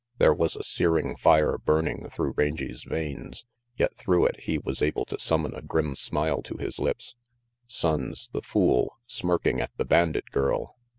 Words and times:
There 0.17 0.33
was 0.33 0.55
a 0.55 0.63
searing 0.63 1.15
fire 1.15 1.59
burning 1.59 2.09
through 2.09 2.33
Rangy's 2.35 2.85
veins; 2.85 3.45
yet 3.77 3.95
through 3.95 4.25
it 4.25 4.39
he 4.39 4.57
was 4.57 4.81
able 4.81 5.05
to 5.05 5.19
summon 5.19 5.53
a 5.53 5.61
grim 5.61 5.93
smile 5.93 6.41
to 6.41 6.57
his 6.57 6.79
lips. 6.79 7.15
Sonnes, 7.67 8.27
the 8.31 8.41
fool, 8.41 8.97
smirking 9.05 9.61
at 9.61 9.77
the 9.77 9.85
bandit 9.85 10.31
girl! 10.31 10.75